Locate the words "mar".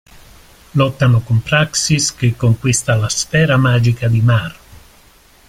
4.21-4.57